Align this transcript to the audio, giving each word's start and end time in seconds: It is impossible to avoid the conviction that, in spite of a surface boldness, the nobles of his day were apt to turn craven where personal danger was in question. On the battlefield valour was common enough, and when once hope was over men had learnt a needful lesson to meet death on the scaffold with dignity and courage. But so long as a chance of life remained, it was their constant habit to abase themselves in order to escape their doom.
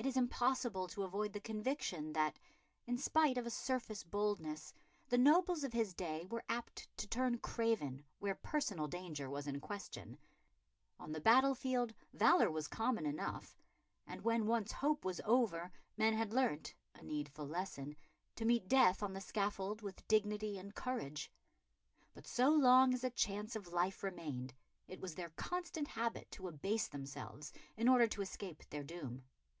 It 0.00 0.06
is 0.06 0.16
impossible 0.16 0.86
to 0.90 1.02
avoid 1.02 1.32
the 1.32 1.40
conviction 1.40 2.12
that, 2.12 2.38
in 2.86 2.98
spite 2.98 3.36
of 3.36 3.46
a 3.46 3.50
surface 3.50 4.04
boldness, 4.04 4.72
the 5.08 5.18
nobles 5.18 5.64
of 5.64 5.72
his 5.72 5.92
day 5.92 6.24
were 6.24 6.44
apt 6.48 6.86
to 6.98 7.08
turn 7.08 7.38
craven 7.38 8.04
where 8.20 8.36
personal 8.36 8.86
danger 8.86 9.28
was 9.28 9.48
in 9.48 9.58
question. 9.58 10.16
On 11.00 11.10
the 11.10 11.20
battlefield 11.20 11.94
valour 12.12 12.48
was 12.48 12.68
common 12.68 13.06
enough, 13.06 13.58
and 14.06 14.20
when 14.20 14.46
once 14.46 14.70
hope 14.70 15.04
was 15.04 15.20
over 15.24 15.72
men 15.96 16.14
had 16.14 16.32
learnt 16.32 16.74
a 16.94 17.02
needful 17.02 17.48
lesson 17.48 17.96
to 18.36 18.44
meet 18.44 18.68
death 18.68 19.02
on 19.02 19.14
the 19.14 19.20
scaffold 19.20 19.82
with 19.82 20.06
dignity 20.06 20.60
and 20.60 20.76
courage. 20.76 21.32
But 22.14 22.24
so 22.24 22.50
long 22.50 22.94
as 22.94 23.02
a 23.02 23.10
chance 23.10 23.56
of 23.56 23.72
life 23.72 24.04
remained, 24.04 24.54
it 24.86 25.00
was 25.00 25.16
their 25.16 25.30
constant 25.30 25.88
habit 25.88 26.30
to 26.30 26.46
abase 26.46 26.86
themselves 26.86 27.52
in 27.76 27.88
order 27.88 28.06
to 28.06 28.22
escape 28.22 28.62
their 28.70 28.84
doom. 28.84 29.24